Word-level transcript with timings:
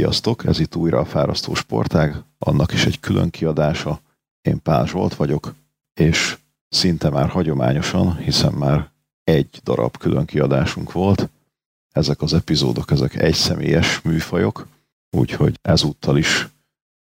Sziasztok, 0.00 0.44
ez 0.44 0.58
itt 0.58 0.76
újra 0.76 0.98
a 0.98 1.04
Fárasztó 1.04 1.54
Sportág, 1.54 2.14
annak 2.38 2.72
is 2.72 2.86
egy 2.86 3.00
külön 3.00 3.30
kiadása. 3.30 4.00
Én 4.42 4.62
Pál 4.62 4.86
Zsolt 4.86 5.14
vagyok, 5.14 5.54
és 5.94 6.38
szinte 6.68 7.10
már 7.10 7.28
hagyományosan, 7.28 8.16
hiszen 8.16 8.52
már 8.52 8.90
egy 9.24 9.60
darab 9.64 9.96
külön 9.96 10.24
kiadásunk 10.24 10.92
volt. 10.92 11.28
Ezek 11.92 12.22
az 12.22 12.34
epizódok, 12.34 12.90
ezek 12.90 13.14
egyszemélyes 13.14 14.00
műfajok, 14.00 14.66
úgyhogy 15.10 15.58
ezúttal 15.62 16.16
is 16.16 16.48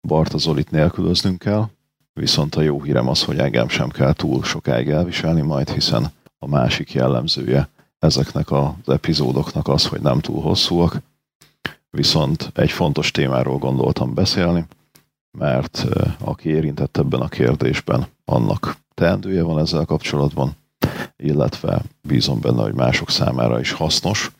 Barta 0.08 0.38
Zolit 0.38 0.70
nélkülöznünk 0.70 1.38
kell, 1.38 1.68
viszont 2.12 2.54
a 2.54 2.60
jó 2.60 2.82
hírem 2.82 3.08
az, 3.08 3.22
hogy 3.22 3.38
engem 3.38 3.68
sem 3.68 3.88
kell 3.88 4.12
túl 4.12 4.42
sokáig 4.42 4.88
elviselni 4.88 5.40
majd, 5.40 5.70
hiszen 5.70 6.12
a 6.38 6.48
másik 6.48 6.92
jellemzője 6.92 7.68
ezeknek 7.98 8.50
az 8.50 8.72
epizódoknak 8.86 9.68
az, 9.68 9.86
hogy 9.86 10.00
nem 10.00 10.20
túl 10.20 10.42
hosszúak, 10.42 11.00
viszont 11.96 12.50
egy 12.54 12.70
fontos 12.70 13.10
témáról 13.10 13.58
gondoltam 13.58 14.14
beszélni, 14.14 14.66
mert 15.38 15.86
aki 16.18 16.48
érintett 16.48 16.96
ebben 16.96 17.20
a 17.20 17.28
kérdésben, 17.28 18.06
annak 18.24 18.76
teendője 18.94 19.42
van 19.42 19.58
ezzel 19.58 19.84
kapcsolatban, 19.84 20.56
illetve 21.16 21.82
bízom 22.02 22.40
benne, 22.40 22.62
hogy 22.62 22.74
mások 22.74 23.10
számára 23.10 23.60
is 23.60 23.72
hasznos, 23.72 24.30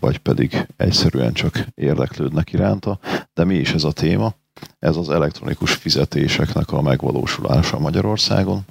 vagy 0.00 0.18
pedig 0.18 0.66
egyszerűen 0.76 1.32
csak 1.32 1.66
érdeklődnek 1.74 2.52
iránta. 2.52 2.98
De 3.34 3.44
mi 3.44 3.54
is 3.54 3.72
ez 3.72 3.84
a 3.84 3.92
téma? 3.92 4.34
Ez 4.78 4.96
az 4.96 5.10
elektronikus 5.10 5.74
fizetéseknek 5.74 6.72
a 6.72 6.82
megvalósulása 6.82 7.78
Magyarországon, 7.78 8.64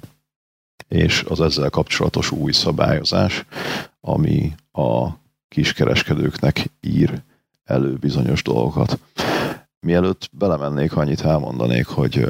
és 0.88 1.24
az 1.28 1.40
ezzel 1.40 1.70
kapcsolatos 1.70 2.30
új 2.30 2.52
szabályozás, 2.52 3.44
ami 4.00 4.54
a 4.72 5.08
kiskereskedőknek 5.56 6.70
ír 6.80 7.22
elő 7.64 7.94
bizonyos 7.94 8.42
dolgokat. 8.42 8.98
Mielőtt 9.80 10.28
belemennék, 10.32 10.96
annyit 10.96 11.20
elmondanék, 11.20 11.86
hogy 11.86 12.26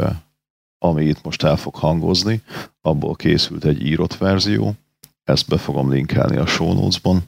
ami 0.78 1.04
itt 1.04 1.22
most 1.22 1.42
el 1.42 1.56
fog 1.56 1.74
hangozni, 1.74 2.42
abból 2.80 3.14
készült 3.14 3.64
egy 3.64 3.86
írott 3.86 4.16
verzió, 4.16 4.72
ezt 5.24 5.48
be 5.48 5.58
fogom 5.58 5.90
linkelni 5.90 6.36
a 6.36 6.46
show 6.46 6.72
notes-ban, 6.72 7.22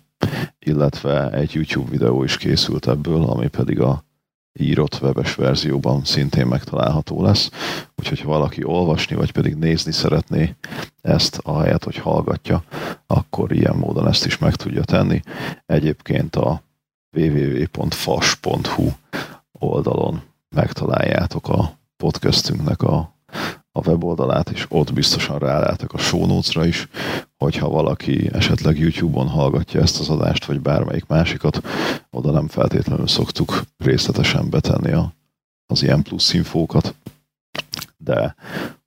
illetve 0.58 1.30
egy 1.30 1.54
YouTube 1.54 1.90
videó 1.90 2.24
is 2.24 2.36
készült 2.36 2.88
ebből, 2.88 3.22
ami 3.24 3.48
pedig 3.48 3.80
a 3.80 4.04
írott 4.52 4.98
webes 5.02 5.34
verzióban 5.34 6.04
szintén 6.04 6.46
megtalálható 6.46 7.22
lesz. 7.22 7.50
Úgyhogy 7.96 8.20
ha 8.20 8.28
valaki 8.28 8.64
olvasni, 8.64 9.16
vagy 9.16 9.32
pedig 9.32 9.54
nézni 9.54 9.92
szeretné 9.92 10.54
ezt, 11.00 11.40
ahelyett, 11.42 11.84
hogy 11.84 11.96
hallgatja, 11.96 12.62
akkor 13.06 13.52
ilyen 13.52 13.76
módon 13.76 14.08
ezt 14.08 14.26
is 14.26 14.38
meg 14.38 14.54
tudja 14.54 14.84
tenni. 14.84 15.20
Egyébként 15.66 16.36
a 16.36 16.62
www.fas.hu 17.16 18.90
oldalon 19.52 20.22
megtaláljátok 20.48 21.48
a 21.48 21.78
podcastünknek 21.96 22.82
a, 22.82 23.14
a 23.72 23.88
weboldalát, 23.88 24.50
és 24.50 24.66
ott 24.68 24.92
biztosan 24.92 25.38
rálátok 25.38 25.92
a 25.92 25.98
show 25.98 26.26
notes-ra 26.26 26.66
is, 26.66 26.88
hogyha 27.38 27.68
valaki 27.68 28.28
esetleg 28.32 28.78
YouTube-on 28.78 29.28
hallgatja 29.28 29.80
ezt 29.80 30.00
az 30.00 30.08
adást, 30.08 30.44
vagy 30.44 30.60
bármelyik 30.60 31.06
másikat, 31.06 31.62
oda 32.10 32.30
nem 32.30 32.48
feltétlenül 32.48 33.06
szoktuk 33.06 33.62
részletesen 33.76 34.50
betenni 34.50 34.92
a, 34.92 35.12
az 35.66 35.82
ilyen 35.82 36.02
plusz 36.02 36.32
infókat, 36.32 36.94
de 37.96 38.34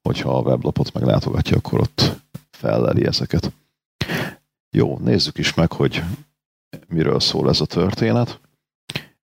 hogyha 0.02 0.38
a 0.38 0.42
weblapot 0.42 0.94
meglátogatja, 0.94 1.58
akkor 1.58 1.80
ott 1.80 2.22
felleli 2.50 3.06
ezeket. 3.06 3.52
Jó, 4.70 4.98
nézzük 4.98 5.38
is 5.38 5.54
meg, 5.54 5.72
hogy 5.72 6.04
miről 6.88 7.20
szól 7.20 7.50
ez 7.50 7.62
a 7.62 7.66
történet, 7.66 8.40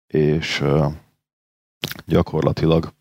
és 0.06 0.64
gyakorlatilag 2.06 2.92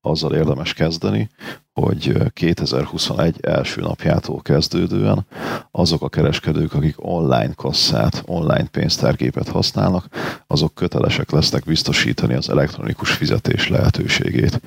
azzal 0.00 0.34
érdemes 0.34 0.74
kezdeni, 0.74 1.28
hogy 1.72 2.32
2021 2.32 3.36
első 3.40 3.80
napjától 3.80 4.42
kezdődően 4.42 5.26
azok 5.70 6.02
a 6.02 6.08
kereskedők, 6.08 6.74
akik 6.74 6.94
online 6.96 7.52
kasszát, 7.54 8.22
online 8.26 8.66
pénztárgépet 8.66 9.48
használnak, 9.48 10.06
azok 10.46 10.74
kötelesek 10.74 11.30
lesznek 11.30 11.64
biztosítani 11.64 12.34
az 12.34 12.50
elektronikus 12.50 13.10
fizetés 13.10 13.68
lehetőségét. 13.68 14.60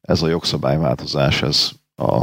Ez 0.00 0.22
a 0.22 0.28
jogszabályváltozás, 0.28 1.42
ez 1.42 1.70
a 1.96 2.22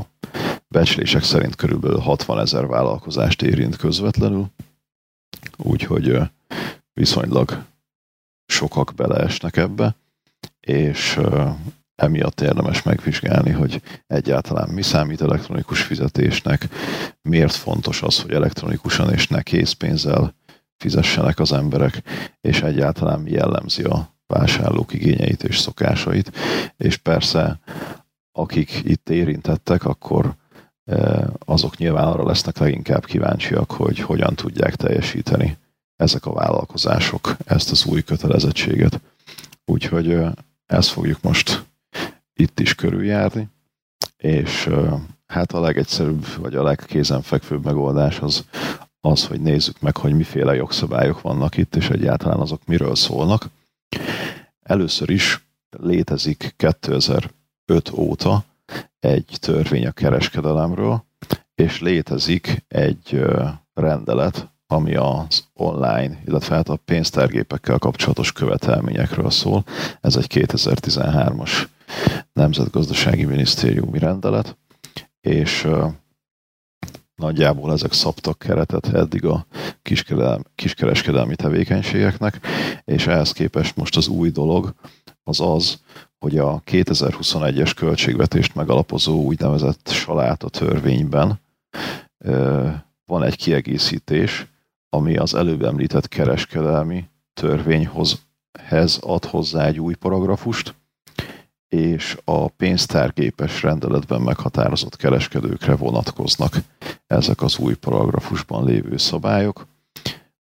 becslések 0.67 1.23
szerint 1.23 1.55
körülbelül 1.55 1.99
60 1.99 2.39
ezer 2.39 2.67
vállalkozást 2.67 3.41
érint 3.41 3.75
közvetlenül, 3.75 4.45
úgyhogy 5.57 6.19
viszonylag 6.93 7.63
sokak 8.45 8.93
beleesnek 8.95 9.57
ebbe, 9.57 9.95
és 10.59 11.19
emiatt 12.01 12.41
érdemes 12.41 12.83
megvizsgálni, 12.83 13.51
hogy 13.51 13.81
egyáltalán 14.07 14.69
mi 14.69 14.81
számít 14.81 15.21
elektronikus 15.21 15.81
fizetésnek, 15.81 16.67
miért 17.21 17.53
fontos 17.53 18.01
az, 18.01 18.21
hogy 18.21 18.31
elektronikusan 18.31 19.13
és 19.13 19.27
ne 19.27 19.41
készpénzzel 19.41 20.35
fizessenek 20.77 21.39
az 21.39 21.51
emberek, 21.51 22.01
és 22.41 22.61
egyáltalán 22.61 23.19
mi 23.19 23.31
jellemzi 23.31 23.83
a 23.83 24.13
vásárlók 24.27 24.93
igényeit 24.93 25.43
és 25.43 25.57
szokásait. 25.57 26.31
És 26.77 26.97
persze, 26.97 27.59
akik 28.31 28.81
itt 28.83 29.09
érintettek, 29.09 29.85
akkor 29.85 30.35
azok 31.45 31.77
nyilván 31.77 32.07
arra 32.07 32.25
lesznek 32.25 32.57
leginkább 32.57 33.05
kíváncsiak, 33.05 33.71
hogy 33.71 33.99
hogyan 33.99 34.35
tudják 34.35 34.75
teljesíteni 34.75 35.57
ezek 35.95 36.25
a 36.25 36.33
vállalkozások 36.33 37.35
ezt 37.45 37.71
az 37.71 37.85
új 37.85 38.03
kötelezettséget. 38.03 39.01
Úgyhogy 39.65 40.17
ezt 40.65 40.89
fogjuk 40.89 41.21
most 41.21 41.65
itt 42.41 42.59
is 42.59 42.75
körüljárni, 42.75 43.49
és 44.17 44.69
hát 45.25 45.51
a 45.51 45.59
legegyszerűbb, 45.59 46.25
vagy 46.37 46.55
a 46.55 46.63
legkézenfekvőbb 46.63 47.63
megoldás 47.63 48.19
az, 48.19 48.45
az, 49.01 49.27
hogy 49.27 49.41
nézzük 49.41 49.79
meg, 49.79 49.97
hogy 49.97 50.13
miféle 50.13 50.55
jogszabályok 50.55 51.21
vannak 51.21 51.57
itt, 51.57 51.75
és 51.75 51.89
egyáltalán 51.89 52.39
azok 52.39 52.65
miről 52.65 52.95
szólnak. 52.95 53.49
Először 54.61 55.09
is 55.09 55.45
létezik 55.69 56.53
2005 56.57 57.31
óta 57.93 58.43
egy 58.99 59.37
törvény 59.39 59.87
a 59.87 59.91
kereskedelemről, 59.91 61.03
és 61.55 61.81
létezik 61.81 62.63
egy 62.67 63.23
rendelet, 63.73 64.49
ami 64.67 64.95
az 64.95 65.47
online, 65.53 66.21
illetve 66.25 66.55
hát 66.55 66.69
a 66.69 66.79
pénztárgépekkel 66.85 67.77
kapcsolatos 67.77 68.31
követelményekről 68.31 69.29
szól. 69.29 69.63
Ez 70.01 70.15
egy 70.15 70.27
2013-as 70.29 71.67
Nemzetgazdasági 72.33 73.25
Minisztériumi 73.25 73.99
rendelet, 73.99 74.57
és 75.21 75.67
nagyjából 77.15 77.71
ezek 77.71 77.93
szabtak 77.93 78.39
keretet 78.39 78.87
eddig 78.87 79.25
a 79.25 79.45
kiskereskedelmi 80.55 81.35
tevékenységeknek, 81.35 82.39
és 82.83 83.07
ehhez 83.07 83.31
képest 83.31 83.75
most 83.75 83.97
az 83.97 84.07
új 84.07 84.29
dolog 84.29 84.73
az 85.23 85.39
az, 85.39 85.79
hogy 86.19 86.37
a 86.37 86.61
2021-es 86.65 87.71
költségvetést 87.75 88.55
megalapozó 88.55 89.23
úgynevezett 89.23 89.87
saláta 89.87 90.49
törvényben 90.49 91.39
van 93.05 93.23
egy 93.23 93.35
kiegészítés, 93.35 94.47
ami 94.89 95.17
az 95.17 95.33
előbb 95.35 95.63
említett 95.63 96.07
kereskedelmi 96.07 97.09
törvényhoz 97.33 98.21
ad 98.99 99.25
hozzá 99.25 99.65
egy 99.65 99.79
új 99.79 99.93
paragrafust, 99.93 100.75
és 101.75 102.17
a 102.23 102.47
pénztárgépes 102.47 103.61
rendeletben 103.61 104.21
meghatározott 104.21 104.95
kereskedőkre 104.95 105.75
vonatkoznak 105.75 106.55
ezek 107.07 107.41
az 107.41 107.57
új 107.57 107.75
paragrafusban 107.75 108.65
lévő 108.65 108.97
szabályok. 108.97 109.67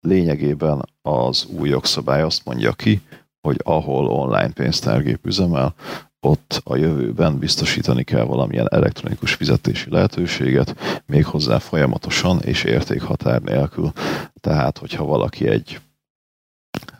Lényegében 0.01 0.89
az 1.03 1.45
új 1.45 1.69
jogszabály 1.69 2.23
azt 2.23 2.45
mondja 2.45 2.73
ki, 2.73 3.01
hogy 3.41 3.61
ahol 3.65 4.07
online 4.07 4.53
pénztárgép 4.53 5.27
üzemel, 5.27 5.75
ott 6.21 6.61
a 6.65 6.77
jövőben 6.77 7.39
biztosítani 7.39 8.05
kell 8.05 8.25
valamilyen 8.25 8.69
elektronikus 8.71 9.35
fizetési 9.35 9.91
lehetőséget, 9.91 10.75
méghozzá 11.07 11.59
folyamatosan 11.59 12.41
és 12.41 12.65
értékhatár 12.65 13.41
nélkül. 13.43 13.93
Tehát, 14.41 14.79
hogyha 14.79 15.05
valaki 15.05 15.49
egy 15.49 15.81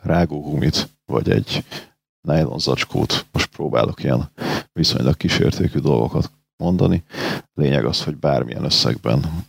rágógumit 0.01 0.89
vagy 1.05 1.29
egy 1.29 1.63
nylon 2.27 2.59
zacskót, 2.59 3.25
most 3.31 3.49
próbálok 3.49 4.03
ilyen 4.03 4.31
viszonylag 4.73 5.17
kísértékű 5.17 5.79
dolgokat 5.79 6.31
mondani. 6.57 7.03
Lényeg 7.53 7.85
az, 7.85 8.03
hogy 8.03 8.17
bármilyen 8.17 8.63
összegben 8.63 9.45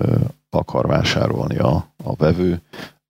ö, 0.00 0.16
akar 0.50 0.86
vásárolni 0.86 1.58
a, 1.58 1.92
a 2.04 2.14
vevő, 2.16 2.62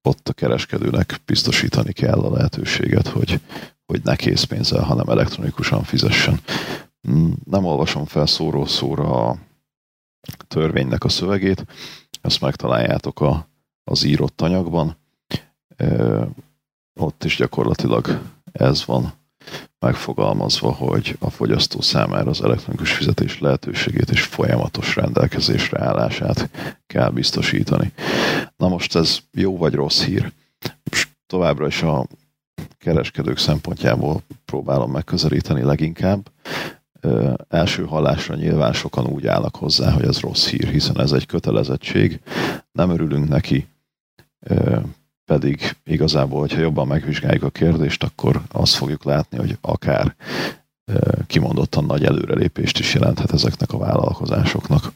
ott 0.03 0.29
a 0.29 0.33
kereskedőnek 0.33 1.21
biztosítani 1.25 1.93
kell 1.93 2.19
a 2.19 2.33
lehetőséget, 2.33 3.09
hogy, 3.09 3.41
hogy 3.87 4.01
ne 4.05 4.17
készpénzzel, 4.17 4.83
hanem 4.83 5.09
elektronikusan 5.09 5.83
fizessen. 5.83 6.41
Mm, 7.11 7.31
nem 7.45 7.65
olvasom 7.65 8.05
fel 8.05 8.27
szóró 8.27 8.67
szóra 8.67 9.29
a 9.29 9.39
törvénynek 10.49 11.05
a 11.05 11.09
szövegét, 11.09 11.67
ezt 12.21 12.41
megtaláljátok 12.41 13.21
a, 13.21 13.49
az 13.85 14.05
írott 14.05 14.41
anyagban. 14.41 14.97
Ott 17.01 17.25
is 17.25 17.37
gyakorlatilag 17.37 18.21
ez 18.53 18.85
van 18.85 19.13
megfogalmazva, 19.79 20.73
hogy 20.73 21.17
a 21.19 21.31
fogyasztó 21.31 21.81
számára 21.81 22.31
az 22.31 22.43
elektronikus 22.43 22.93
fizetés 22.93 23.39
lehetőségét 23.41 24.11
és 24.11 24.23
folyamatos 24.23 24.97
rendelkezésre 24.97 25.81
állását 25.81 26.51
kell 26.87 27.11
biztosítani. 27.11 27.93
Na 28.57 28.69
most 28.69 28.95
ez 28.95 29.19
jó 29.33 29.57
vagy 29.57 29.75
rossz 29.75 30.03
hír? 30.03 30.33
Továbbra 31.27 31.67
is 31.67 31.83
a 31.83 32.07
kereskedők 32.79 33.39
szempontjából 33.39 34.23
próbálom 34.45 34.91
megközelíteni 34.91 35.63
leginkább. 35.63 36.31
Ö, 37.01 37.33
első 37.49 37.85
hallásra 37.85 38.35
nyilván 38.35 38.73
sokan 38.73 39.07
úgy 39.07 39.27
állnak 39.27 39.57
hozzá, 39.57 39.91
hogy 39.91 40.05
ez 40.05 40.21
rossz 40.21 40.49
hír, 40.49 40.69
hiszen 40.69 41.01
ez 41.01 41.13
egy 41.13 41.27
kötelezettség, 41.27 42.21
nem 42.73 42.91
örülünk 42.91 43.29
neki, 43.29 43.69
pedig 45.29 45.77
igazából, 45.85 46.41
hogyha 46.41 46.61
jobban 46.61 46.87
megvizsgáljuk 46.87 47.43
a 47.43 47.51
kérdést, 47.51 48.03
akkor 48.03 48.43
azt 48.49 48.75
fogjuk 48.75 49.05
látni, 49.05 49.39
hogy 49.39 49.59
akár 49.61 50.15
kimondottan 51.27 51.85
nagy 51.85 52.05
előrelépést 52.05 52.79
is 52.79 52.95
jelenthet 52.95 53.33
ezeknek 53.33 53.73
a 53.73 53.79
vállalkozásoknak. 53.79 54.93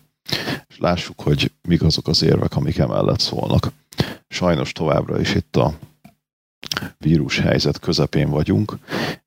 És 0.68 0.78
lássuk, 0.78 1.20
hogy 1.20 1.52
mik 1.68 1.82
azok 1.82 2.08
az 2.08 2.22
érvek, 2.22 2.56
amik 2.56 2.78
emellett 2.78 3.20
szólnak. 3.20 3.72
Sajnos 4.28 4.72
továbbra 4.72 5.20
is 5.20 5.34
itt 5.34 5.56
a 5.56 5.74
vírus 6.98 7.38
helyzet 7.38 7.78
közepén 7.78 8.30
vagyunk, 8.30 8.78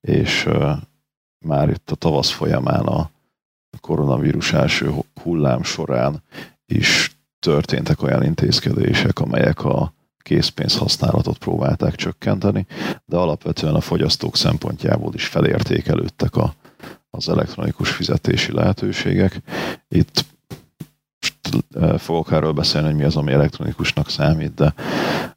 és 0.01 0.49
már 1.45 1.69
itt 1.69 1.91
a 1.91 1.95
tavasz 1.95 2.31
folyamán 2.31 2.85
a 2.85 3.09
koronavírus 3.81 4.53
első 4.53 4.93
hullám 5.21 5.63
során 5.63 6.23
is 6.65 7.17
történtek 7.39 8.01
olyan 8.01 8.23
intézkedések, 8.23 9.19
amelyek 9.19 9.63
a 9.63 9.94
készpénz 10.25 10.77
használatot 10.77 11.38
próbálták 11.38 11.95
csökkenteni, 11.95 12.66
de 13.06 13.18
alapvetően 13.18 13.75
a 13.75 13.81
fogyasztók 13.81 14.38
szempontjából 14.38 15.13
is 15.13 15.25
felértékelődtek 15.25 16.36
a, 16.36 16.54
az 17.10 17.30
elektronikus 17.30 17.89
fizetési 17.89 18.51
lehetőségek. 18.51 19.42
Itt 19.88 20.25
fogok 21.98 22.31
erről 22.31 22.51
beszélni, 22.51 22.88
hogy 22.88 22.95
mi 22.95 23.04
az, 23.04 23.16
ami 23.16 23.31
elektronikusnak 23.31 24.10
számít, 24.10 24.54
de 24.54 24.74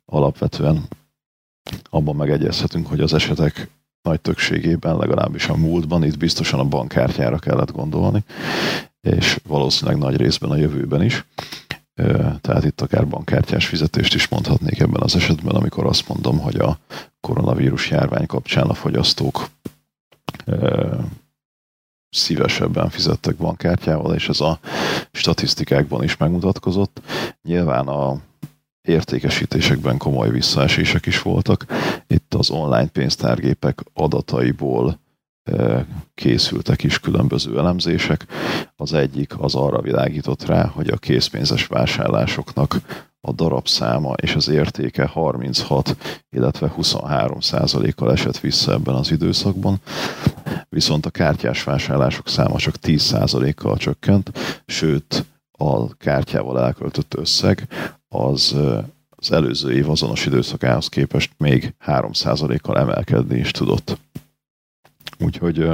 alapvetően 0.05 0.88
abban 1.90 2.17
megegyezhetünk, 2.17 2.87
hogy 2.87 3.00
az 3.00 3.14
esetek 3.14 3.69
nagy 4.02 4.20
többségében, 4.20 4.96
legalábbis 4.96 5.49
a 5.49 5.56
múltban, 5.56 6.05
itt 6.05 6.19
biztosan 6.19 6.61
a 6.61 6.64
bankkártyára 6.64 7.38
kellett 7.38 7.73
gondolni, 7.73 8.25
és 9.00 9.40
valószínűleg 9.46 9.99
nagy 9.99 10.17
részben 10.17 10.50
a 10.50 10.56
jövőben 10.56 11.02
is. 11.02 11.25
Tehát 12.40 12.64
itt 12.64 12.80
akár 12.80 13.08
bankkártyás 13.08 13.66
fizetést 13.66 14.14
is 14.14 14.28
mondhatnék 14.28 14.80
ebben 14.80 15.02
az 15.02 15.16
esetben, 15.16 15.54
amikor 15.54 15.86
azt 15.86 16.08
mondom, 16.08 16.38
hogy 16.38 16.56
a 16.56 16.78
koronavírus 17.20 17.90
járvány 17.90 18.26
kapcsán 18.26 18.66
a 18.66 18.74
fogyasztók 18.74 19.48
szívesebben 22.10 22.90
fizettek 22.90 23.36
bankkártyával, 23.36 24.14
és 24.14 24.28
ez 24.28 24.40
a 24.40 24.58
statisztikákban 25.12 26.02
is 26.02 26.16
megmutatkozott. 26.16 27.00
Nyilván 27.42 27.86
a 27.86 28.20
értékesítésekben 28.82 29.96
komoly 29.96 30.30
visszaesések 30.30 31.06
is 31.06 31.22
voltak. 31.22 31.66
Itt 32.06 32.34
az 32.34 32.50
online 32.50 32.88
pénztárgépek 32.88 33.80
adataiból 33.94 34.98
készültek 36.14 36.82
is 36.82 37.00
különböző 37.00 37.58
elemzések. 37.58 38.26
Az 38.76 38.92
egyik 38.92 39.38
az 39.38 39.54
arra 39.54 39.80
világított 39.80 40.46
rá, 40.46 40.66
hogy 40.66 40.88
a 40.88 40.96
készpénzes 40.96 41.66
vásárlásoknak 41.66 42.80
a 43.20 43.32
darabszáma 43.32 44.12
és 44.12 44.34
az 44.34 44.48
értéke 44.48 45.06
36, 45.06 45.96
illetve 46.30 46.68
23 46.68 47.40
százalékkal 47.40 48.12
esett 48.12 48.38
vissza 48.38 48.72
ebben 48.72 48.94
az 48.94 49.10
időszakban, 49.10 49.80
viszont 50.68 51.06
a 51.06 51.10
kártyás 51.10 51.64
vásárlások 51.64 52.28
száma 52.28 52.56
csak 52.58 52.76
10 52.76 53.02
százalékkal 53.02 53.76
csökkent, 53.76 54.30
sőt 54.66 55.24
a 55.52 55.96
kártyával 55.96 56.60
elköltött 56.60 57.14
összeg 57.14 57.68
az 58.08 58.56
az 59.20 59.32
előző 59.32 59.72
év 59.72 59.90
azonos 59.90 60.26
időszakához 60.26 60.88
képest 60.88 61.30
még 61.38 61.74
3 61.78 62.12
százalékkal 62.12 62.78
emelkedni 62.78 63.38
is 63.38 63.50
tudott. 63.50 63.98
Úgyhogy 65.18 65.68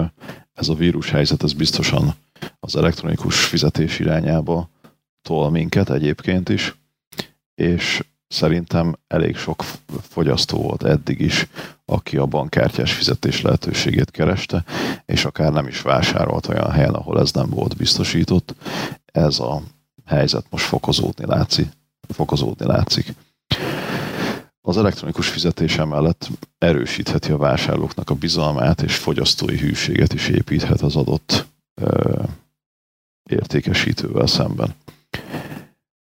ez 0.53 0.69
a 0.69 0.75
vírus 0.75 1.11
helyzet, 1.11 1.43
ez 1.43 1.53
biztosan 1.53 2.15
az 2.61 2.77
elektronikus 2.77 3.45
fizetés 3.45 3.99
irányába 3.99 4.69
tol 5.23 5.51
minket 5.51 5.91
egyébként 5.91 6.49
is, 6.49 6.75
és 7.55 8.05
szerintem 8.29 8.97
elég 9.07 9.37
sok 9.37 9.65
fogyasztó 10.09 10.63
volt 10.63 10.85
eddig 10.85 11.21
is, 11.21 11.47
aki 11.85 12.17
a 12.17 12.27
bankkártyás 12.27 12.93
fizetés 12.93 13.41
lehetőségét 13.41 14.11
kereste, 14.11 14.65
és 15.07 15.25
akár 15.25 15.53
nem 15.53 15.67
is 15.67 15.81
vásárolt 15.81 16.49
olyan 16.49 16.71
helyen, 16.71 16.95
ahol 16.95 17.21
ez 17.21 17.33
nem 17.33 17.51
volt 17.51 17.77
biztosított. 17.77 18.55
Ez 19.05 19.39
a 19.39 19.63
helyzet 20.05 20.47
most 20.51 20.65
fokozódni 20.65 21.27
látszik. 21.27 21.69
Fokozódni 22.09 22.67
látszik. 22.67 23.15
Az 24.67 24.77
elektronikus 24.77 25.29
fizetés 25.29 25.77
mellett 25.77 26.29
erősítheti 26.59 27.33
a 27.33 27.37
vásárlóknak 27.37 28.11
a 28.11 28.15
bizalmát, 28.15 28.83
és 28.83 28.97
fogyasztói 28.97 29.59
hűséget 29.59 30.13
is 30.13 30.29
építhet 30.29 30.81
az 30.81 30.97
adott 30.97 31.47
ö, 31.75 32.23
értékesítővel 33.31 34.27
szemben. 34.27 34.75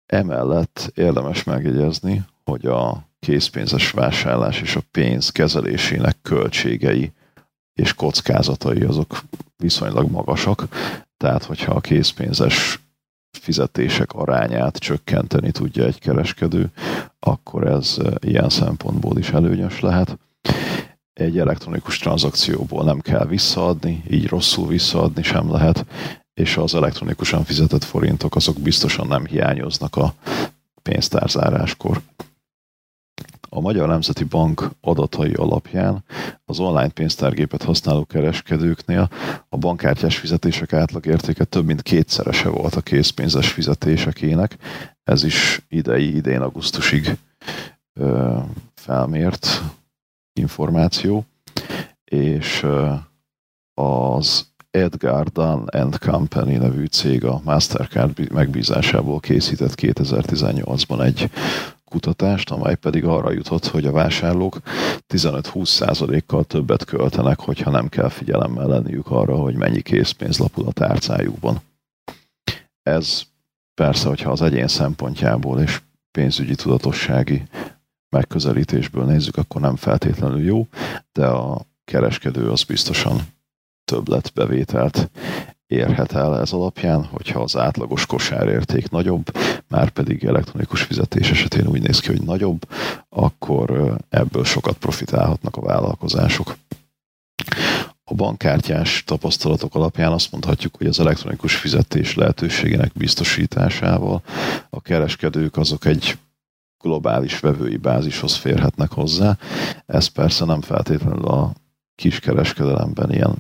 Emellett 0.07 0.91
érdemes 0.95 1.45
megjegyezni, 1.45 2.25
hogy 2.45 2.67
a 2.67 3.09
készpénzes 3.19 3.91
vásárlás 3.91 4.61
és 4.61 4.77
a 4.77 4.83
pénz 4.91 5.31
kezelésének 5.31 6.17
költségei 6.23 7.13
és 7.75 7.95
kockázatai 7.95 8.83
azok 8.83 9.23
viszonylag 9.57 10.11
magasak, 10.11 10.69
tehát 11.17 11.45
hogyha 11.45 11.75
a 11.75 11.81
készpénzes 11.81 12.82
fizetések 13.39 14.13
arányát 14.13 14.77
csökkenteni 14.77 15.51
tudja 15.51 15.85
egy 15.85 15.99
kereskedő, 15.99 16.71
akkor 17.21 17.67
ez 17.67 17.97
ilyen 18.21 18.49
szempontból 18.49 19.19
is 19.19 19.31
előnyös 19.31 19.81
lehet. 19.81 20.19
Egy 21.13 21.39
elektronikus 21.39 21.99
tranzakcióból 21.99 22.85
nem 22.85 23.01
kell 23.01 23.27
visszaadni, 23.27 24.03
így 24.11 24.29
rosszul 24.29 24.67
visszaadni 24.67 25.23
sem 25.23 25.51
lehet, 25.51 25.87
és 26.35 26.57
az 26.57 26.75
elektronikusan 26.75 27.45
fizetett 27.45 27.85
forintok 27.85 28.37
azok 28.37 28.61
biztosan 28.61 29.07
nem 29.07 29.27
hiányoznak 29.27 29.97
a 29.97 30.15
pénztárzáráskor. 30.83 32.01
A 33.55 33.61
Magyar 33.61 33.89
Nemzeti 33.89 34.25
Bank 34.25 34.71
adatai 34.81 35.33
alapján 35.33 36.05
az 36.45 36.59
online 36.59 36.89
pénztárgépet 36.89 37.63
használó 37.63 38.05
kereskedőknél 38.05 39.09
a 39.49 39.57
bankkártyás 39.57 40.17
fizetések 40.17 40.73
átlagértéke 40.73 41.45
több 41.45 41.65
mint 41.65 41.83
kétszerese 41.83 42.49
volt 42.49 42.75
a 42.75 42.81
készpénzes 42.81 43.53
fizetésekének. 43.53 44.57
Ez 45.05 45.25
is 45.25 45.63
idei, 45.69 46.17
idén 46.17 46.41
augusztusig 46.41 47.17
ö, 47.93 48.39
felmért 48.75 49.63
információ, 50.33 51.25
és 52.05 52.63
ö, 52.63 52.93
az 53.75 54.47
Edgar 54.71 55.29
Dunn 55.29 55.67
and 55.67 55.99
Company 55.99 56.59
nevű 56.59 56.85
cég 56.85 57.25
a 57.25 57.41
Mastercard 57.45 58.33
megbízásából 58.33 59.21
készített 59.21 59.75
2018-ban 59.77 61.05
egy 61.05 61.31
kutatást, 61.93 62.51
amely 62.51 62.75
pedig 62.75 63.05
arra 63.05 63.33
jutott, 63.33 63.67
hogy 63.67 63.87
a 63.87 63.93
vásárlók 63.93 64.61
15-20%-kal 65.15 66.45
többet 66.45 66.85
költenek, 66.85 67.41
hogyha 67.41 67.71
nem 67.71 67.89
kell 67.89 68.09
figyelemmel 68.09 68.67
lenniük 68.67 69.11
arra, 69.11 69.37
hogy 69.37 69.55
mennyi 69.55 69.83
készpénz 69.83 70.39
lapul 70.39 70.67
a 70.67 70.73
tárcájukban. 70.73 71.61
Ez 72.83 73.23
persze, 73.75 74.09
hogyha 74.09 74.31
az 74.31 74.43
egyén 74.43 74.69
szempontjából 74.69 75.61
és 75.61 75.81
pénzügyi 76.11 76.55
tudatossági 76.55 77.43
megközelítésből 78.09 79.05
nézzük, 79.05 79.37
akkor 79.37 79.61
nem 79.61 79.77
feltétlenül 79.77 80.43
jó, 80.45 80.69
de 81.13 81.27
a 81.27 81.67
kereskedő 81.85 82.51
az 82.51 82.63
biztosan 82.63 83.21
többletbevételt 83.85 85.11
érhet 85.67 86.13
el 86.13 86.41
ez 86.41 86.53
alapján, 86.53 87.05
hogyha 87.05 87.41
az 87.41 87.57
átlagos 87.57 88.07
kosárérték 88.07 88.91
nagyobb, 88.91 89.37
már 89.73 89.91
pedig 89.91 90.25
elektronikus 90.25 90.83
fizetés 90.83 91.31
esetén 91.31 91.67
úgy 91.67 91.83
néz 91.83 92.01
ki, 92.01 92.09
hogy 92.09 92.23
nagyobb, 92.23 92.69
akkor 93.09 93.97
ebből 94.09 94.45
sokat 94.45 94.77
profitálhatnak 94.77 95.57
a 95.57 95.61
vállalkozások. 95.61 96.57
A 98.05 98.15
bankkártyás 98.15 99.05
tapasztalatok 99.07 99.75
alapján 99.75 100.13
azt 100.13 100.33
mondhatjuk, 100.33 100.77
hogy 100.77 100.87
az 100.87 101.01
elektronikus 101.01 101.57
fizetés 101.57 102.15
lehetőségének 102.15 102.93
biztosításával 102.93 104.23
a 104.71 104.81
kereskedők 104.81 105.57
azok 105.57 105.85
egy 105.85 106.19
globális 106.83 107.41
vevői 107.41 107.77
bázishoz 107.77 108.37
férhetnek 108.37 108.91
hozzá. 108.91 109.39
Ez 109.87 110.07
persze 110.07 110.45
nem 110.45 110.61
feltétlenül 110.61 111.25
a 111.25 111.53
kiskereskedelemben 111.95 113.13
ilyen 113.13 113.35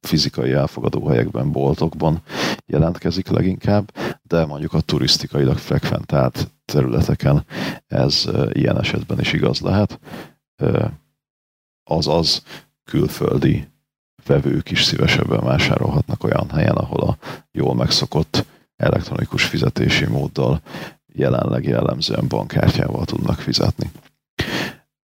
fizikai 0.00 0.52
elfogadó 0.52 1.06
helyekben, 1.06 1.52
boltokban 1.52 2.22
jelentkezik 2.66 3.28
leginkább, 3.28 3.92
de 4.28 4.44
mondjuk 4.44 4.72
a 4.72 4.80
turisztikailag 4.80 5.56
frekventált 5.56 6.50
területeken 6.64 7.44
ez 7.86 8.24
ilyen 8.52 8.78
esetben 8.78 9.20
is 9.20 9.32
igaz 9.32 9.60
lehet. 9.60 10.00
Azaz 11.84 12.42
külföldi 12.84 13.68
vevők 14.26 14.70
is 14.70 14.82
szívesebben 14.82 15.44
vásárolhatnak 15.44 16.24
olyan 16.24 16.50
helyen, 16.50 16.76
ahol 16.76 17.00
a 17.00 17.16
jól 17.52 17.74
megszokott 17.74 18.44
elektronikus 18.76 19.44
fizetési 19.44 20.06
móddal 20.06 20.60
jelenleg 21.06 21.64
jellemzően 21.64 22.28
bankkártyával 22.28 23.04
tudnak 23.04 23.38
fizetni. 23.38 23.90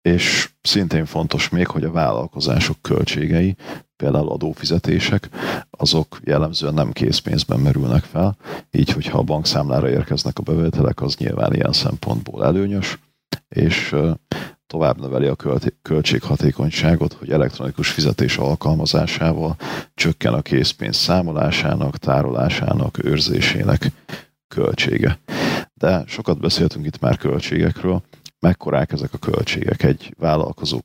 És 0.03 0.51
szintén 0.63 1.05
fontos 1.05 1.49
még, 1.49 1.67
hogy 1.67 1.85
a 1.85 1.91
vállalkozások 1.91 2.77
költségei, 2.83 3.57
például 3.97 4.29
adófizetések, 4.29 5.29
azok 5.71 6.21
jellemzően 6.25 6.75
nem 6.75 6.93
készpénzben 6.93 7.61
merülnek 7.61 8.05
fel, 8.05 8.37
így 8.71 8.91
hogyha 8.91 9.19
a 9.19 9.23
bankszámlára 9.23 9.91
érkeznek 9.91 10.39
a 10.39 10.43
bevételek, 10.43 11.03
az 11.03 11.17
nyilván 11.17 11.55
ilyen 11.55 11.73
szempontból 11.73 12.45
előnyös, 12.45 12.99
és 13.49 13.95
tovább 14.67 15.01
növeli 15.01 15.27
a 15.27 15.37
költséghatékonyságot, 15.83 17.13
hogy 17.13 17.31
elektronikus 17.31 17.91
fizetés 17.91 18.37
alkalmazásával 18.37 19.57
csökken 19.95 20.33
a 20.33 20.43
készpénz 20.43 20.97
számolásának, 20.97 21.97
tárolásának, 21.97 23.05
őrzésének 23.05 23.91
költsége. 24.49 25.19
De 25.75 26.05
sokat 26.07 26.41
beszéltünk 26.41 26.87
itt 26.87 27.01
már 27.01 27.17
költségekről, 27.17 28.03
mekkorák 28.41 28.93
ezek 28.93 29.13
a 29.13 29.19
költségek 29.19 29.83
egy 29.83 30.15
vállalkozó 30.19 30.81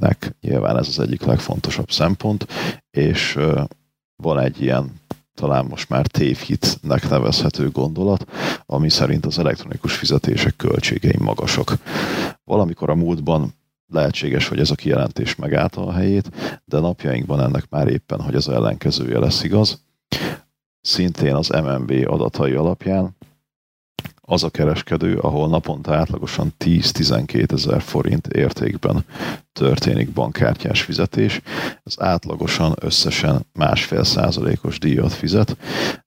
kereskedőnek 0.00 0.36
nyilván 0.40 0.76
ez 0.78 0.88
az 0.88 0.98
egyik 0.98 1.22
legfontosabb 1.22 1.90
szempont, 1.90 2.46
és 2.90 3.38
van 4.16 4.38
egy 4.38 4.62
ilyen 4.62 5.00
talán 5.34 5.64
most 5.64 5.88
már 5.88 6.06
tévhitnek 6.06 7.08
nevezhető 7.08 7.70
gondolat, 7.70 8.30
ami 8.66 8.90
szerint 8.90 9.26
az 9.26 9.38
elektronikus 9.38 9.96
fizetések 9.96 10.56
költségei 10.56 11.16
magasak. 11.18 11.78
Valamikor 12.44 12.90
a 12.90 12.94
múltban 12.94 13.54
lehetséges, 13.86 14.48
hogy 14.48 14.58
ez 14.58 14.70
a 14.70 14.74
kijelentés 14.74 15.34
megállta 15.34 15.86
a 15.86 15.92
helyét, 15.92 16.60
de 16.64 16.78
napjainkban 16.78 17.40
ennek 17.40 17.64
már 17.68 17.88
éppen, 17.88 18.20
hogy 18.20 18.34
az 18.34 18.48
ellenkezője 18.48 19.18
lesz 19.18 19.42
igaz. 19.42 19.82
Szintén 20.80 21.34
az 21.34 21.48
MNB 21.48 21.92
adatai 22.06 22.52
alapján 22.52 23.16
az 24.26 24.44
a 24.44 24.50
kereskedő, 24.50 25.16
ahol 25.16 25.48
naponta 25.48 25.94
átlagosan 25.94 26.54
10-12 26.64 27.52
ezer 27.52 27.82
forint 27.82 28.26
értékben 28.26 29.04
történik 29.52 30.12
bankkártyás 30.12 30.82
fizetés, 30.82 31.40
ez 31.82 31.94
átlagosan 31.98 32.74
összesen 32.80 33.46
másfél 33.52 34.04
százalékos 34.04 34.78
díjat 34.78 35.12
fizet, 35.12 35.56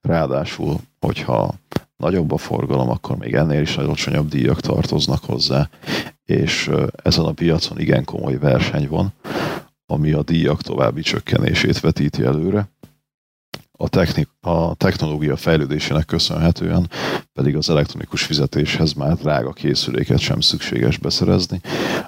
ráadásul, 0.01 0.79
hogyha 0.99 1.53
nagyobb 1.97 2.31
a 2.31 2.37
forgalom, 2.37 2.89
akkor 2.89 3.17
még 3.17 3.33
ennél 3.33 3.61
is 3.61 3.77
alacsonyabb 3.77 4.29
díjak 4.29 4.59
tartoznak 4.59 5.23
hozzá, 5.23 5.69
és 6.25 6.71
ezen 7.03 7.25
a 7.25 7.31
piacon 7.31 7.79
igen 7.79 8.03
komoly 8.03 8.37
verseny 8.37 8.87
van, 8.87 9.13
ami 9.85 10.11
a 10.11 10.23
díjak 10.23 10.61
további 10.61 11.01
csökkenését 11.01 11.79
vetíti 11.79 12.23
előre 12.23 12.69
a, 13.77 13.89
technik, 13.89 14.29
a 14.41 14.75
technológia 14.75 15.35
fejlődésének 15.35 16.05
köszönhetően 16.05 16.89
pedig 17.33 17.55
az 17.55 17.69
elektronikus 17.69 18.23
fizetéshez 18.23 18.93
már 18.93 19.15
drága 19.15 19.53
készüléket 19.53 20.19
sem 20.19 20.39
szükséges 20.39 20.97
beszerezni, 20.97 21.61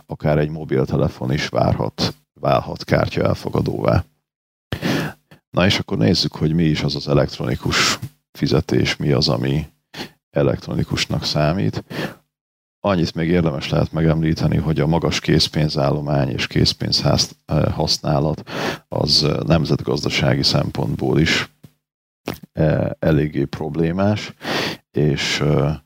akár 0.05 0.38
egy 0.38 0.49
mobiltelefon 0.49 1.33
is 1.33 1.47
várhat, 1.47 2.15
válhat 2.33 2.83
kártya 2.83 3.23
elfogadóvá. 3.23 4.03
Na 5.49 5.65
és 5.65 5.79
akkor 5.79 5.97
nézzük, 5.97 6.35
hogy 6.35 6.53
mi 6.53 6.63
is 6.63 6.81
az 6.81 6.95
az 6.95 7.07
elektronikus 7.07 7.99
fizetés, 8.31 8.95
mi 8.95 9.11
az, 9.11 9.27
ami 9.27 9.67
elektronikusnak 10.29 11.23
számít. 11.23 11.83
Annyit 12.79 13.15
még 13.15 13.29
érdemes 13.29 13.69
lehet 13.69 13.91
megemlíteni, 13.91 14.57
hogy 14.57 14.79
a 14.79 14.88
magas 14.88 15.19
készpénzállomány 15.19 16.29
és 16.29 16.47
készpénz 16.47 17.03
használat 17.71 18.49
az 18.88 19.27
nemzetgazdasági 19.45 20.43
szempontból 20.43 21.19
is 21.19 21.49
eléggé 22.99 23.43
problémás, 23.43 24.33
és 24.91 25.39
e, 25.39 25.83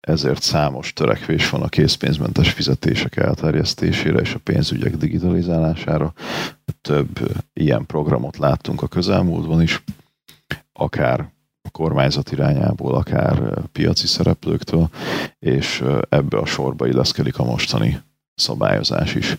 ezért 0.00 0.42
számos 0.42 0.92
törekvés 0.92 1.50
van 1.50 1.62
a 1.62 1.68
készpénzmentes 1.68 2.52
fizetések 2.52 3.16
elterjesztésére 3.16 4.20
és 4.20 4.34
a 4.34 4.38
pénzügyek 4.38 4.96
digitalizálására. 4.96 6.12
Több 6.80 7.42
ilyen 7.52 7.86
programot 7.86 8.36
láttunk 8.36 8.82
a 8.82 8.88
közelmúltban 8.88 9.62
is, 9.62 9.82
akár 10.72 11.20
a 11.62 11.70
kormányzat 11.70 12.32
irányából, 12.32 12.94
akár 12.94 13.62
piaci 13.72 14.06
szereplőktől, 14.06 14.88
és 15.38 15.84
ebbe 16.08 16.38
a 16.38 16.46
sorba 16.46 16.86
illeszkedik 16.86 17.38
a 17.38 17.44
mostani 17.44 18.00
szabályozás 18.34 19.14
is. 19.14 19.36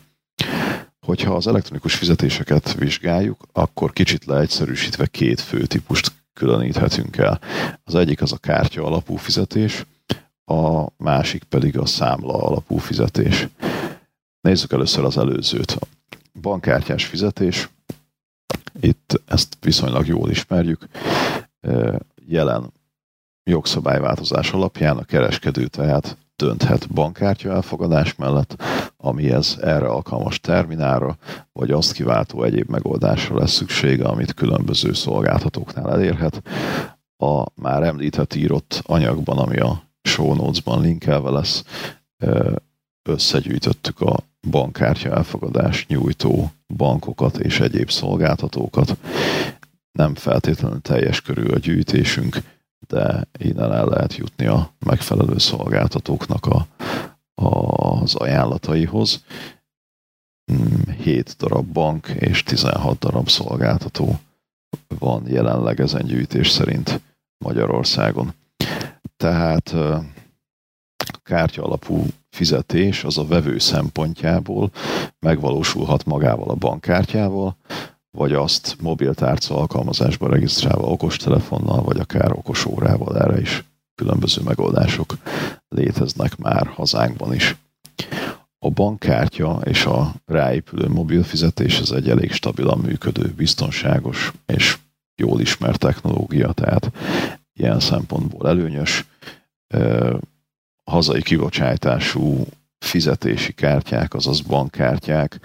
Hogyha 1.06 1.36
az 1.36 1.48
elektronikus 1.48 1.96
fizetéseket 1.96 2.74
vizsgáljuk, 2.74 3.48
akkor 3.52 3.94
kicsit 3.94 4.26
leegyszerűsítve 4.26 5.06
két 5.06 5.42
fő 5.42 5.66
típust 5.66 6.12
különíthetünk 6.34 7.18
el. 7.18 7.40
Az 7.84 7.96
egyik 7.96 8.22
az 8.22 8.32
a 8.32 8.38
kártya 8.38 8.86
alapú 8.86 9.16
fizetés, 9.16 9.86
a 10.46 10.88
másik 10.98 11.44
pedig 11.44 11.78
a 11.78 11.86
számla 11.86 12.34
alapú 12.34 12.78
fizetés. 12.78 13.48
Nézzük 14.42 14.72
először 14.72 15.04
az 15.04 15.18
előzőt. 15.18 15.80
Bankkártyás 16.42 17.06
fizetés, 17.06 17.70
itt 18.80 19.22
ezt 19.26 19.58
viszonylag 19.62 20.08
jól 20.08 20.30
ismerjük. 20.30 20.88
Jelen 22.28 22.74
jogszabályváltozás 23.44 24.52
alapján 24.52 24.98
a 24.98 25.04
kereskedő 25.04 25.68
tehát 25.68 26.18
dönthet 26.36 26.94
bankkártya 26.94 27.54
elfogadás 27.54 28.16
mellett, 28.16 28.64
amihez 29.02 29.58
erre 29.62 29.88
alkalmas 29.88 30.40
terminára, 30.40 31.18
vagy 31.52 31.72
azt 31.72 31.94
kiváltó 31.94 32.44
egyéb 32.44 32.70
megoldásra 32.70 33.38
lesz 33.38 33.52
szüksége, 33.52 34.06
amit 34.06 34.34
különböző 34.34 34.94
szolgáltatóknál 34.94 35.92
elérhet. 35.92 36.42
A 37.18 37.46
már 37.62 37.84
említett 37.84 38.36
írott 38.36 38.82
anyagban, 38.86 39.38
ami 39.38 39.58
a 39.58 39.84
show 40.02 40.34
notes-ban 40.34 40.82
linkelve 40.82 41.30
lesz, 41.30 41.64
összegyűjtöttük 43.10 44.02
a 44.02 44.20
bankkártya 44.50 45.10
elfogadás 45.10 45.88
nyújtó 45.88 46.52
bankokat 46.76 47.38
és 47.38 47.60
egyéb 47.60 47.90
szolgáltatókat. 47.90 48.98
Nem 49.92 50.16
feltétlenül 50.16 50.82
teljes 50.82 51.22
körű 51.22 51.44
a 51.44 51.58
gyűjtésünk, 51.58 52.38
de 52.88 53.28
innen 53.40 53.74
el 53.74 53.86
lehet 53.86 54.16
jutni 54.16 54.46
a 54.46 54.72
megfelelő 54.86 55.38
szolgáltatóknak 55.38 56.46
a, 56.46 56.68
az 57.42 58.16
ajánlataihoz. 58.16 59.24
7 60.98 61.06
hmm, 61.06 61.24
darab 61.38 61.66
bank 61.66 62.08
és 62.08 62.44
16 62.44 63.00
darab 63.00 63.30
szolgáltató 63.30 64.20
van 65.00 65.28
jelenleg 65.28 65.80
ezen 65.80 66.06
gyűjtés 66.06 66.50
szerint 66.50 67.02
Magyarországon. 67.46 68.34
Tehát 69.18 69.76
kártya 71.24 71.64
alapú 71.64 72.06
fizetés 72.30 73.04
az 73.04 73.18
a 73.18 73.26
vevő 73.26 73.60
szempontjából 73.60 74.72
megvalósulhat 75.20 76.06
magával 76.06 76.50
a 76.50 76.56
bankkártyával, 76.56 77.56
vagy 78.18 78.34
azt 78.34 78.76
mobiltárca 78.82 79.56
alkalmazásba 79.56 80.30
regisztrálva 80.30 80.88
okostelefonnal, 80.88 81.82
vagy 81.82 82.00
akár 82.00 82.32
okosórával, 82.32 83.18
erre 83.18 83.40
is 83.40 83.64
különböző 84.02 84.42
megoldások 84.42 85.18
léteznek 85.70 86.38
már 86.38 86.68
hazánkban 86.68 87.34
is. 87.34 87.56
A 88.60 88.70
bankkártya 88.70 89.60
és 89.64 89.86
a 89.86 90.14
ráépülő 90.26 90.88
mobil 90.88 91.24
fizetés 91.24 91.80
az 91.80 91.92
egy 91.92 92.10
elég 92.10 92.32
stabilan 92.32 92.80
működő, 92.80 93.34
biztonságos 93.38 94.32
és 94.46 94.78
jól 95.16 95.42
ismert 95.42 95.80
technológia, 95.80 96.52
tehát 96.52 96.92
ilyen 97.54 97.80
szempontból 97.80 98.48
előnyös. 98.48 99.06
Hazai 100.84 101.22
kibocsátású 101.22 102.46
fizetési 102.86 103.54
kártyák, 103.54 104.14
azaz 104.14 104.42
bankkártyák 104.42 105.40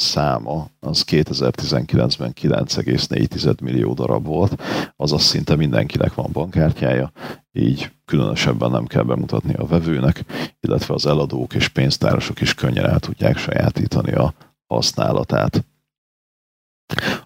száma 0.00 0.68
az 0.80 1.04
2019-ben 1.06 2.32
9,4 2.40 3.60
millió 3.62 3.94
darab 3.94 4.26
volt, 4.26 4.62
azaz 4.96 5.22
szinte 5.22 5.56
mindenkinek 5.56 6.14
van 6.14 6.28
bankkártyája, 6.32 7.12
így 7.52 7.90
különösebben 8.04 8.70
nem 8.70 8.86
kell 8.86 9.02
bemutatni 9.02 9.54
a 9.54 9.66
vevőnek, 9.66 10.24
illetve 10.60 10.94
az 10.94 11.06
eladók 11.06 11.54
és 11.54 11.68
pénztárosok 11.68 12.40
is 12.40 12.54
könnyen 12.54 12.86
el 12.86 13.00
tudják 13.00 13.36
sajátítani 13.36 14.12
a 14.12 14.34
használatát. 14.66 15.64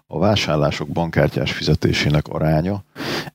A 0.07 0.19
vásárlások 0.19 0.87
bankkártyás 0.87 1.51
fizetésének 1.51 2.27
aránya 2.27 2.83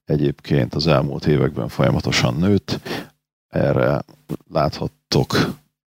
egyébként 0.05 0.75
az 0.75 0.87
elmúlt 0.87 1.27
években 1.27 1.69
folyamatosan 1.69 2.35
nőtt. 2.35 2.81
Erre 3.49 4.05
láthattok 4.51 5.37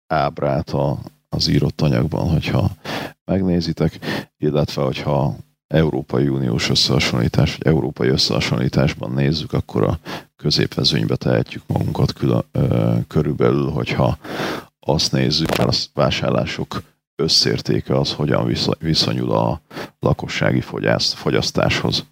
ábrát 0.08 0.70
a, 0.70 1.00
az 1.30 1.48
írott 1.48 1.82
anyagban, 1.82 2.30
hogyha 2.30 2.72
megnézitek, 3.30 4.00
illetve 4.38 4.82
hogyha 4.82 5.36
Európai 5.68 6.28
Uniós 6.28 6.70
összehasonlítás, 6.70 7.56
vagy 7.56 7.68
európai 7.68 8.08
összehasonlításban 8.08 9.12
nézzük, 9.12 9.54
akkor 9.54 9.84
a 9.84 10.00
középvezőnybe 10.36 11.16
tehetjük 11.16 11.64
magunkat 11.68 12.14
külön, 12.14 12.44
ö, 12.52 12.96
körülbelül, 13.08 13.70
hogyha 13.70 14.18
azt 14.80 15.12
nézzük, 15.12 15.50
a 15.52 15.70
vásárlások 15.94 16.82
összértéke 17.16 17.98
az 17.98 18.14
hogyan 18.14 18.54
viszonyul 18.80 19.32
a 19.32 19.62
lakossági 20.00 20.62
fogyasztáshoz. 21.16 22.06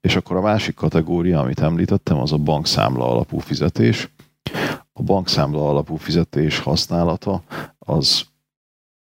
És 0.00 0.16
akkor 0.16 0.36
a 0.36 0.40
másik 0.40 0.74
kategória, 0.74 1.40
amit 1.40 1.60
említettem, 1.60 2.18
az 2.18 2.32
a 2.32 2.36
bankszámla 2.36 3.10
alapú 3.10 3.38
fizetés. 3.38 4.08
A 4.92 5.02
bankszámla 5.02 5.68
alapú 5.68 5.96
fizetés 5.96 6.58
használata 6.58 7.42
az 7.78 8.24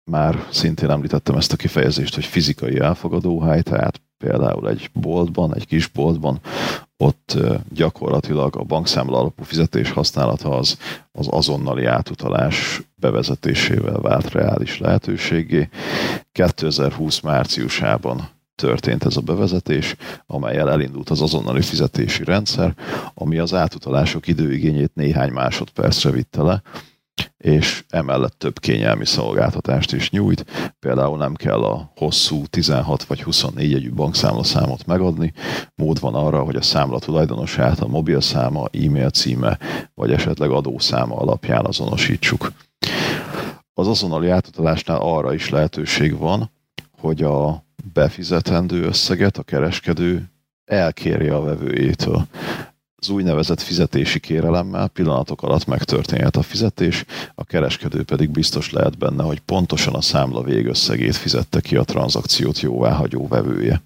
már 0.05 0.47
szintén 0.51 0.91
említettem 0.91 1.37
ezt 1.37 1.53
a 1.53 1.57
kifejezést, 1.57 2.15
hogy 2.15 2.25
fizikai 2.25 2.79
elfogadóhely, 2.79 3.63
tehát 3.63 4.01
például 4.19 4.69
egy 4.69 4.91
boltban, 4.93 5.55
egy 5.55 5.67
kis 5.67 5.87
boltban, 5.87 6.41
ott 6.97 7.39
gyakorlatilag 7.69 8.57
a 8.57 8.63
bankszámla 8.63 9.19
alapú 9.19 9.43
fizetés 9.43 9.91
használata 9.91 10.57
az, 10.57 10.79
az 11.13 11.27
azonnali 11.31 11.85
átutalás 11.85 12.83
bevezetésével 12.95 14.01
vált 14.01 14.33
reális 14.33 14.79
lehetőségé. 14.79 15.69
2020 16.33 17.21
márciusában 17.21 18.29
történt 18.55 19.05
ez 19.05 19.17
a 19.17 19.21
bevezetés, 19.21 19.97
amelyel 20.27 20.71
elindult 20.71 21.11
az 21.11 21.23
azonnali 21.23 21.63
fizetési 21.63 22.25
rendszer, 22.25 22.75
ami 23.15 23.39
az 23.39 23.55
átutalások 23.55 24.27
időigényét 24.27 24.95
néhány 24.95 25.33
másodpercre 25.33 26.11
vitte 26.11 26.43
le, 26.43 26.63
és 27.45 27.85
emellett 27.89 28.39
több 28.39 28.59
kényelmi 28.59 29.07
szolgáltatást 29.07 29.93
is 29.93 30.11
nyújt. 30.11 30.73
Például 30.79 31.17
nem 31.17 31.35
kell 31.35 31.65
a 31.65 31.93
hosszú 31.97 32.47
16 32.47 33.05
vagy 33.05 33.23
24 33.23 33.71
jegyű 33.71 33.93
bankszámlaszámot 33.93 34.87
megadni. 34.87 35.33
Mód 35.75 36.01
van 36.01 36.15
arra, 36.15 36.43
hogy 36.43 36.57
a 36.57 36.63
számla 36.63 36.99
tulajdonosát 36.99 37.81
a 37.81 37.87
mobilszáma, 37.87 38.69
e-mail 38.73 39.11
címe 39.11 39.59
vagy 39.95 40.13
esetleg 40.13 40.51
adószáma 40.51 41.17
alapján 41.17 41.65
azonosítsuk. 41.65 42.53
Az 43.75 43.89
azonnali 43.89 44.29
átutalásnál 44.29 44.99
arra 45.01 45.35
is 45.35 45.49
lehetőség 45.49 46.19
van, 46.19 46.51
hogy 47.01 47.23
a 47.23 47.65
befizetendő 47.93 48.83
összeget 48.83 49.39
a 49.39 49.43
kereskedő 49.43 50.31
elkérje 50.65 51.35
a 51.35 51.43
vevőjétől 51.43 52.27
az 53.05 53.11
úgynevezett 53.11 53.61
fizetési 53.61 54.21
kérelemmel 54.21 54.89
pillanatok 54.89 55.43
alatt 55.43 55.67
megtörténhet 55.67 56.37
a 56.37 56.43
fizetés, 56.43 57.05
a 57.35 57.45
kereskedő 57.45 58.03
pedig 58.03 58.31
biztos 58.31 58.71
lehet 58.71 58.99
benne, 58.99 59.23
hogy 59.23 59.41
pontosan 59.41 59.95
a 59.95 60.01
számla 60.01 60.43
végösszegét 60.43 61.17
fizette 61.17 61.61
ki 61.61 61.77
a 61.77 61.83
tranzakciót 61.83 62.61
jóváhagyó 62.61 63.29
vevője. 63.29 63.83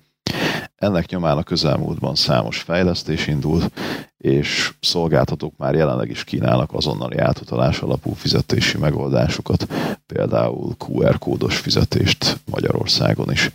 Ennek 0.76 1.08
nyomán 1.08 1.36
a 1.36 1.42
közelmúltban 1.42 2.14
számos 2.14 2.60
fejlesztés 2.60 3.26
indult, 3.26 3.70
és 4.18 4.74
szolgáltatók 4.80 5.56
már 5.56 5.74
jelenleg 5.74 6.10
is 6.10 6.24
kínálnak 6.24 6.72
azonnali 6.72 7.16
átutalás 7.16 7.78
alapú 7.80 8.12
fizetési 8.12 8.78
megoldásokat, 8.78 9.66
például 10.06 10.74
QR 10.78 11.18
kódos 11.18 11.58
fizetést 11.58 12.40
Magyarországon 12.50 13.30
is. 13.30 13.50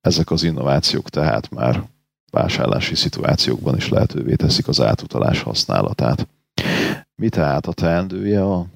Ezek 0.00 0.30
az 0.30 0.42
innovációk 0.42 1.08
tehát 1.08 1.50
már 1.50 1.82
vásárlási 2.32 2.94
szituációkban 2.94 3.76
is 3.76 3.88
lehetővé 3.88 4.34
teszik 4.34 4.68
az 4.68 4.80
átutalás 4.80 5.42
használatát. 5.42 6.28
Mi 7.14 7.28
tehát 7.28 7.66
a 7.66 7.72
teendője 7.72 8.44
a 8.44 8.66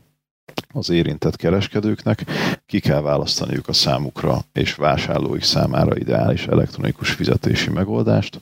az 0.73 0.91
érintett 0.91 1.37
kereskedőknek, 1.37 2.25
ki 2.67 2.81
kell 2.81 3.01
választaniuk 3.01 3.69
a 3.69 3.73
számukra 3.73 4.39
és 4.53 4.75
vásárlóik 4.75 5.43
számára 5.43 5.97
ideális 5.97 6.47
elektronikus 6.47 7.11
fizetési 7.11 7.71
megoldást. 7.71 8.41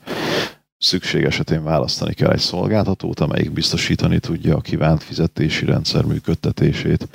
Szükség 0.79 1.25
esetén 1.25 1.65
választani 1.65 2.15
kell 2.15 2.31
egy 2.31 2.39
szolgáltatót, 2.39 3.21
amelyik 3.21 3.53
biztosítani 3.53 4.19
tudja 4.19 4.57
a 4.57 4.61
kívánt 4.61 5.03
fizetési 5.03 5.65
rendszer 5.65 6.05
működtetését, 6.05 7.09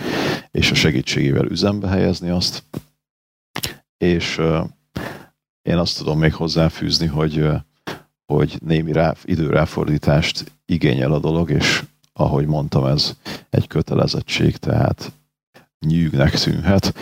és 0.52 0.72
a 0.72 0.76
segítségével 0.76 1.46
üzembe 1.46 1.88
helyezni 1.88 2.30
azt. 2.30 2.64
És 3.98 4.42
én 5.62 5.78
azt 5.78 5.98
tudom 5.98 6.20
még 6.20 6.34
hozzáfűzni, 6.34 7.06
hogy 7.06 7.48
hogy 8.34 8.58
némi 8.66 8.92
rá, 8.92 9.16
időráfordítást 9.24 10.52
igényel 10.66 11.12
a 11.12 11.20
dolog, 11.20 11.50
és 11.50 11.84
ahogy 12.14 12.46
mondtam, 12.46 12.86
ez 12.86 13.16
egy 13.50 13.68
kötelezettség, 13.68 14.58
tehát 14.58 15.12
nyűgnek 15.80 16.40
tűnhet, 16.40 16.94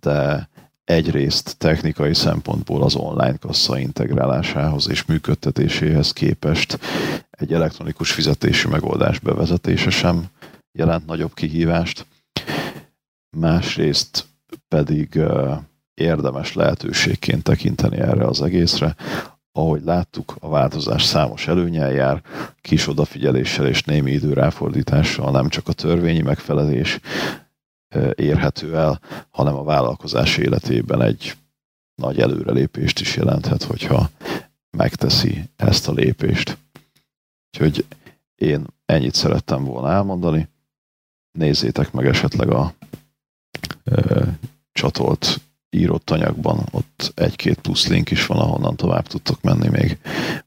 de 0.00 0.48
egyrészt 0.84 1.58
technikai 1.58 2.14
szempontból 2.14 2.82
az 2.82 2.94
online 2.94 3.36
kassa 3.36 3.78
integrálásához 3.78 4.88
és 4.88 5.04
működtetéséhez 5.04 6.12
képest 6.12 6.78
egy 7.30 7.52
elektronikus 7.52 8.12
fizetési 8.12 8.68
megoldás 8.68 9.18
bevezetése 9.18 9.90
sem 9.90 10.24
jelent 10.72 11.06
nagyobb 11.06 11.34
kihívást, 11.34 12.06
másrészt 13.36 14.26
pedig 14.68 15.20
érdemes 15.94 16.54
lehetőségként 16.54 17.42
tekinteni 17.42 17.96
erre 17.96 18.24
az 18.24 18.42
egészre, 18.42 18.94
ahogy 19.52 19.82
láttuk, 19.82 20.36
a 20.40 20.48
változás 20.48 21.02
számos 21.02 21.48
előnyel 21.48 21.92
jár, 21.92 22.22
kis 22.60 22.88
odafigyeléssel 22.88 23.66
és 23.66 23.82
némi 23.82 24.10
idő 24.10 24.32
ráfordítással 24.32 25.30
nem 25.30 25.48
csak 25.48 25.68
a 25.68 25.72
törvényi 25.72 26.22
megfelelés 26.22 27.00
érhető 28.14 28.76
el, 28.76 29.00
hanem 29.30 29.54
a 29.54 29.64
vállalkozás 29.64 30.36
életében 30.36 31.02
egy 31.02 31.36
nagy 31.94 32.20
előrelépést 32.20 33.00
is 33.00 33.16
jelenthet, 33.16 33.62
hogyha 33.62 34.10
megteszi 34.70 35.44
ezt 35.56 35.88
a 35.88 35.92
lépést. 35.92 36.58
Úgyhogy 37.52 37.86
én 38.34 38.66
ennyit 38.84 39.14
szerettem 39.14 39.64
volna 39.64 39.90
elmondani. 39.90 40.48
Nézzétek 41.38 41.92
meg 41.92 42.06
esetleg 42.06 42.50
a 42.50 42.74
ö, 43.84 44.22
csatolt 44.72 45.40
írott 45.76 46.10
anyagban, 46.10 46.66
ott 46.70 47.12
egy-két 47.14 47.58
plusz 47.60 47.88
link 47.88 48.10
is 48.10 48.26
van, 48.26 48.38
ahonnan 48.38 48.76
tovább 48.76 49.06
tudtok 49.06 49.42
menni 49.42 49.68
még 49.68 49.98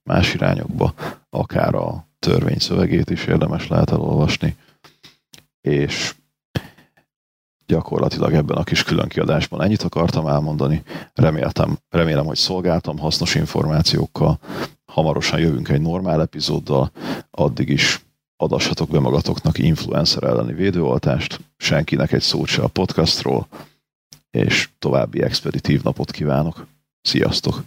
más 0.04 0.34
irányokba, 0.34 0.94
akár 1.30 1.76
a 1.76 2.08
törvény 2.20 2.60
szövegét 2.60 3.10
is 3.10 3.26
érdemes 3.26 3.68
lehet 3.68 3.92
elolvasni, 3.92 4.56
és 5.62 6.16
gyakorlatilag 7.66 8.34
ebben 8.34 8.58
a 8.58 8.64
kis 8.64 8.84
különkiadásban 8.84 9.62
ennyit 9.62 9.84
akartam 9.84 10.28
elmondani. 10.28 10.84
Reméltem, 11.14 11.78
remélem, 11.90 12.26
hogy 12.26 12.38
szolgáltam 12.38 12.98
hasznos 12.98 13.36
információkkal. 13.36 14.40
Hamarosan 14.86 15.40
jövünk 15.40 15.70
egy 15.70 15.82
normál 15.82 16.22
epizóddal, 16.22 16.92
addig 17.32 17.70
is 17.70 18.06
adassatok 18.38 18.90
be 18.90 19.00
magatoknak 19.00 19.58
influencer 19.58 20.24
elleni 20.24 20.54
védőoltást, 20.54 21.40
senkinek 21.58 22.12
egy 22.12 22.22
szót 22.22 22.48
se 22.48 22.62
a 22.62 22.68
podcastról, 22.68 23.48
és 24.36 24.70
további 24.80 25.22
expeditív 25.22 25.84
napot 25.84 26.12
kívánok. 26.12 26.68
Sziasztok! 27.02 27.64